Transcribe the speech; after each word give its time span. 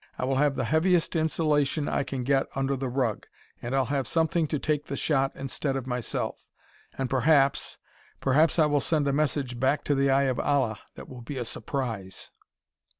I 0.17 0.25
will 0.25 0.37
have 0.37 0.55
the 0.55 0.63
heaviest 0.65 1.15
insulation 1.15 1.87
I 1.87 2.01
can 2.01 2.23
get 2.23 2.47
under 2.55 2.75
the 2.75 2.89
rug, 2.89 3.27
and 3.61 3.75
I'll 3.75 3.85
have 3.93 4.07
something 4.07 4.47
to 4.47 4.57
take 4.57 4.87
the 4.87 4.95
shot 4.97 5.31
instead 5.35 5.75
of 5.75 5.85
myself. 5.85 6.43
And 6.97 7.07
perhaps, 7.07 7.77
perhaps 8.19 8.57
I 8.57 8.65
will 8.65 8.81
send 8.81 9.07
a 9.07 9.13
message 9.13 9.59
back 9.59 9.83
to 9.83 9.93
the 9.93 10.09
Eye 10.09 10.23
of 10.23 10.39
Allah 10.39 10.79
that 10.95 11.07
will 11.07 11.21
be 11.21 11.37
a 11.37 11.45
surprise. 11.45 12.31